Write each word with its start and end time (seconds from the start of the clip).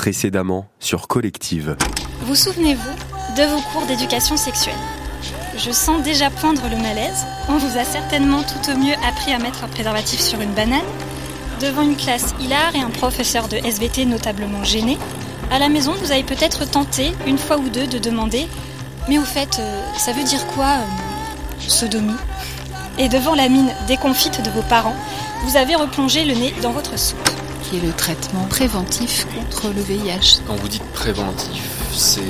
précédemment 0.00 0.66
sur 0.78 1.08
Collective. 1.08 1.76
Vous 2.22 2.34
souvenez-vous 2.34 3.36
de 3.36 3.42
vos 3.42 3.60
cours 3.70 3.84
d'éducation 3.84 4.38
sexuelle? 4.38 4.72
Je 5.58 5.70
sens 5.70 6.02
déjà 6.02 6.30
poindre 6.30 6.70
le 6.70 6.78
malaise. 6.78 7.26
On 7.50 7.58
vous 7.58 7.76
a 7.76 7.84
certainement 7.84 8.42
tout 8.42 8.72
au 8.72 8.78
mieux 8.78 8.94
appris 9.06 9.34
à 9.34 9.38
mettre 9.38 9.62
un 9.62 9.68
préservatif 9.68 10.18
sur 10.18 10.40
une 10.40 10.54
banane. 10.54 10.80
Devant 11.60 11.82
une 11.82 11.98
classe 11.98 12.34
hilar 12.40 12.74
et 12.74 12.80
un 12.80 12.88
professeur 12.88 13.46
de 13.48 13.58
SVT 13.58 14.06
notablement 14.06 14.64
gêné, 14.64 14.96
à 15.50 15.58
la 15.58 15.68
maison, 15.68 15.92
vous 15.92 16.12
avez 16.12 16.22
peut-être 16.22 16.64
tenté, 16.64 17.12
une 17.26 17.36
fois 17.36 17.58
ou 17.58 17.68
deux, 17.68 17.86
de 17.86 17.98
demander 17.98 18.48
Mais 19.06 19.18
au 19.18 19.24
fait, 19.24 19.58
euh, 19.58 19.82
ça 19.98 20.12
veut 20.12 20.24
dire 20.24 20.46
quoi, 20.54 20.78
euh, 20.78 21.68
sodomie? 21.68 22.16
Et 22.96 23.10
devant 23.10 23.34
la 23.34 23.50
mine 23.50 23.70
déconfite 23.86 24.42
de 24.42 24.48
vos 24.48 24.62
parents, 24.62 24.96
vous 25.44 25.58
avez 25.58 25.74
replongé 25.74 26.24
le 26.24 26.32
nez 26.36 26.54
dans 26.62 26.72
votre 26.72 26.98
soupe. 26.98 27.28
Qui 27.70 27.76
est 27.76 27.80
le 27.80 27.92
traitement 27.92 28.44
préventif 28.46 29.26
contre 29.34 29.68
le 29.74 29.80
VIH. 29.80 30.40
Quand 30.46 30.56
vous 30.56 30.68
dites 30.68 30.84
préventif, 30.92 31.62
c'est. 31.92 32.20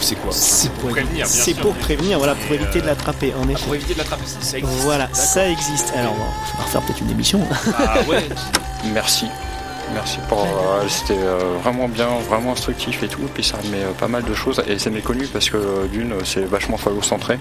C'est 0.00 0.16
quoi? 0.16 0.32
C'est 0.32 0.70
pour 0.72 0.90
prévenir, 0.90 1.26
C'est 1.26 1.54
pour 1.54 1.72
prévenir, 1.74 2.18
voilà, 2.18 2.34
pour 2.34 2.52
éviter 2.54 2.80
de 2.80 2.86
l'attraper, 2.86 3.32
en 3.40 3.48
effet. 3.48 3.64
Pour 3.64 3.74
éviter 3.76 3.94
de 3.94 3.98
l'attraper, 3.98 4.24
ça 4.26 4.58
existe. 4.58 4.82
Voilà, 4.82 5.08
ça 5.12 5.48
existe. 5.48 5.92
Alors, 5.96 6.12
on 6.14 6.58
va 6.58 6.64
refaire 6.64 6.82
peut-être 6.82 7.00
une 7.00 7.10
émission. 7.10 7.40
Ah 7.78 7.94
ouais 8.08 8.28
Merci. 8.92 9.26
Merci 9.94 10.18
pour. 10.28 10.42
Euh, 10.42 10.88
C'était 10.88 11.18
euh, 11.18 11.38
vraiment 11.62 11.86
bien, 11.88 12.08
vraiment 12.28 12.52
instructif 12.52 13.02
et 13.02 13.08
tout. 13.08 13.22
Et 13.22 13.30
puis 13.32 13.44
ça 13.44 13.58
met 13.70 13.82
euh, 13.82 13.92
pas 13.92 14.08
mal 14.08 14.24
de 14.24 14.34
choses. 14.34 14.60
Et 14.66 14.78
c'est 14.78 14.90
méconnu 14.90 15.26
parce 15.28 15.48
que 15.50 15.56
euh, 15.56 15.86
d'une, 15.86 16.14
c'est 16.24 16.44
vachement 16.44 16.76
phallocentré. 16.76 17.38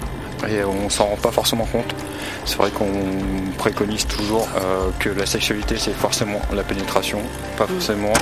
Et 0.49 0.63
on 0.63 0.89
s'en 0.89 1.05
rend 1.05 1.15
pas 1.17 1.31
forcément 1.31 1.65
compte. 1.65 1.93
C'est 2.45 2.57
vrai 2.57 2.71
qu'on 2.71 2.91
préconise 3.57 4.05
toujours 4.07 4.47
euh, 4.55 4.89
que 4.99 5.09
la 5.09 5.25
sexualité 5.25 5.77
c'est 5.77 5.93
forcément 5.93 6.41
la 6.53 6.63
pénétration, 6.63 7.19
pas 7.57 7.67
forcément. 7.67 8.13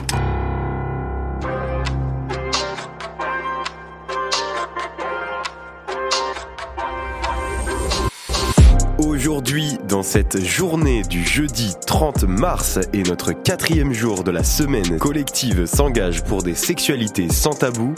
Aujourd'hui, 9.19 9.77
dans 9.85 10.01
cette 10.01 10.41
journée 10.45 11.01
du 11.01 11.25
jeudi 11.25 11.75
30 11.85 12.23
mars 12.23 12.79
et 12.93 13.03
notre 13.03 13.33
quatrième 13.33 13.91
jour 13.91 14.23
de 14.23 14.31
la 14.31 14.45
semaine 14.45 14.97
collective 14.97 15.65
s'engage 15.65 16.23
pour 16.23 16.41
des 16.41 16.55
sexualités 16.55 17.27
sans 17.27 17.49
tabou, 17.49 17.93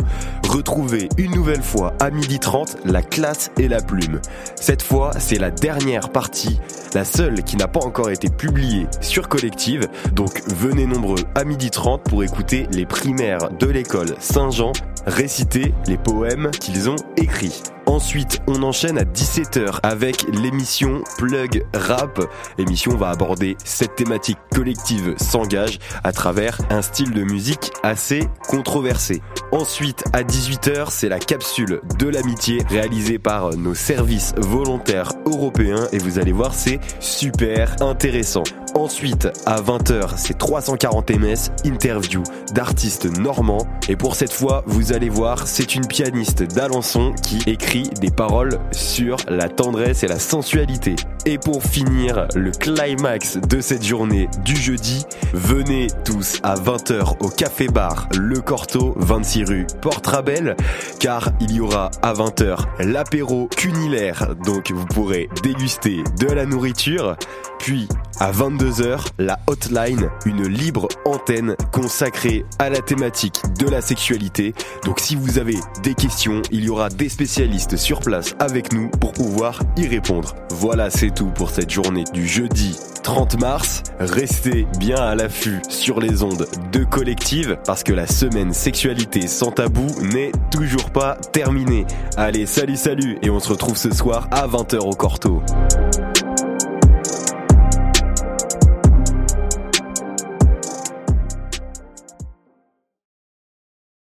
retrouvez 0.49 1.09
une 1.19 1.35
nouvelle 1.35 1.61
fois 1.61 1.93
à 1.99 2.09
midi 2.09 2.39
30 2.39 2.77
la 2.85 3.03
classe 3.03 3.51
et 3.59 3.67
la 3.67 3.81
plume. 3.81 4.19
Cette 4.55 4.81
fois, 4.81 5.11
c'est 5.19 5.37
la 5.37 5.51
dernière 5.51 6.09
partie, 6.09 6.59
la 6.95 7.05
seule 7.05 7.43
qui 7.43 7.55
n'a 7.55 7.67
pas 7.67 7.85
encore 7.85 8.09
été 8.09 8.27
publiée 8.29 8.87
sur 8.99 9.29
collective, 9.29 9.87
donc 10.13 10.41
venez 10.47 10.87
nombreux 10.87 11.23
à 11.35 11.43
midi 11.43 11.69
30 11.69 12.01
pour 12.01 12.23
écouter 12.23 12.65
les 12.71 12.87
primaires 12.87 13.51
de 13.59 13.67
l'école 13.67 14.15
Saint-Jean 14.19 14.71
réciter 15.05 15.73
les 15.87 15.97
poèmes 15.97 16.49
qu'ils 16.59 16.89
ont 16.89 16.95
écrits. 17.17 17.61
Ensuite, 17.91 18.41
on 18.47 18.63
enchaîne 18.63 18.97
à 18.97 19.03
17h 19.03 19.81
avec 19.83 20.23
l'émission 20.31 21.03
Plug 21.17 21.65
Rap. 21.73 22.21
L'émission 22.57 22.95
va 22.95 23.09
aborder 23.09 23.57
cette 23.65 23.97
thématique 23.97 24.37
collective 24.55 25.13
s'engage 25.17 25.77
à 26.05 26.13
travers 26.13 26.57
un 26.69 26.81
style 26.81 27.11
de 27.11 27.23
musique 27.23 27.69
assez 27.83 28.29
controversé. 28.47 29.21
Ensuite, 29.51 30.05
à 30.13 30.23
18h, 30.23 30.87
c'est 30.89 31.09
la 31.09 31.19
capsule 31.19 31.81
de 31.99 32.07
l'amitié 32.07 32.63
réalisée 32.69 33.19
par 33.19 33.57
nos 33.57 33.73
services 33.73 34.33
volontaires 34.37 35.11
européens 35.25 35.89
et 35.91 35.97
vous 35.97 36.17
allez 36.17 36.31
voir, 36.31 36.53
c'est 36.53 36.79
super 37.01 37.75
intéressant. 37.81 38.43
Ensuite, 38.73 39.27
à 39.45 39.61
20h, 39.61 40.13
c'est 40.15 40.37
340 40.37 41.11
ms, 41.11 41.51
interview 41.65 42.23
d'artistes 42.53 43.05
normands. 43.19 43.67
Et 43.89 43.97
pour 43.97 44.15
cette 44.15 44.31
fois, 44.31 44.63
vous 44.65 44.93
allez 44.93 45.09
voir, 45.09 45.45
c'est 45.47 45.75
une 45.75 45.85
pianiste 45.85 46.43
d'Alençon 46.43 47.13
qui 47.21 47.39
écrit 47.47 47.89
des 47.99 48.11
paroles 48.11 48.59
sur 48.71 49.17
la 49.27 49.49
tendresse 49.49 50.03
et 50.03 50.07
la 50.07 50.19
sensualité. 50.19 50.95
Et 51.25 51.37
pour 51.37 51.63
finir, 51.63 52.27
le 52.33 52.51
climax 52.51 53.37
de 53.37 53.59
cette 53.59 53.85
journée 53.85 54.29
du 54.45 54.55
jeudi, 54.55 55.05
venez 55.33 55.87
tous 56.05 56.39
à 56.41 56.55
20h 56.55 57.17
au 57.19 57.29
Café 57.29 57.67
Bar 57.67 58.07
Le 58.17 58.39
Corto, 58.39 58.93
26 58.97 59.43
rue 59.43 59.67
Porte-Rabel, 59.81 60.55
car 60.99 61.29
il 61.41 61.51
y 61.51 61.59
aura 61.59 61.91
à 62.01 62.13
20h 62.13 62.65
l'apéro 62.79 63.47
cunilaire, 63.55 64.35
donc 64.45 64.71
vous 64.71 64.85
pourrez 64.85 65.29
déguster 65.43 66.03
de 66.19 66.27
la 66.27 66.45
nourriture. 66.45 67.17
Puis 67.61 67.87
à 68.19 68.31
22h, 68.31 69.05
la 69.19 69.37
hotline, 69.45 70.09
une 70.25 70.47
libre 70.47 70.87
antenne 71.05 71.55
consacrée 71.71 72.43
à 72.57 72.71
la 72.71 72.81
thématique 72.81 73.39
de 73.59 73.69
la 73.69 73.81
sexualité. 73.81 74.55
Donc 74.83 74.99
si 74.99 75.15
vous 75.15 75.37
avez 75.37 75.57
des 75.83 75.93
questions, 75.93 76.41
il 76.51 76.65
y 76.65 76.69
aura 76.69 76.89
des 76.89 77.07
spécialistes 77.07 77.77
sur 77.77 77.99
place 77.99 78.33
avec 78.39 78.73
nous 78.73 78.89
pour 78.89 79.11
pouvoir 79.11 79.61
y 79.77 79.87
répondre. 79.87 80.35
Voilà, 80.49 80.89
c'est 80.89 81.11
tout 81.11 81.29
pour 81.29 81.51
cette 81.51 81.69
journée 81.69 82.03
du 82.13 82.27
jeudi 82.27 82.79
30 83.03 83.39
mars. 83.39 83.83
Restez 83.99 84.65
bien 84.79 84.97
à 84.97 85.13
l'affût 85.13 85.61
sur 85.69 85.99
les 85.99 86.23
ondes 86.23 86.47
de 86.71 86.83
collective 86.83 87.59
parce 87.65 87.83
que 87.83 87.93
la 87.93 88.07
semaine 88.07 88.53
sexualité 88.53 89.27
sans 89.27 89.51
tabou 89.51 89.85
n'est 90.01 90.31
toujours 90.49 90.89
pas 90.89 91.15
terminée. 91.31 91.85
Allez, 92.17 92.47
salut 92.47 92.75
salut 92.75 93.19
et 93.21 93.29
on 93.29 93.39
se 93.39 93.49
retrouve 93.49 93.77
ce 93.77 93.93
soir 93.93 94.27
à 94.31 94.47
20h 94.47 94.79
au 94.79 94.95
Corto. 94.95 95.43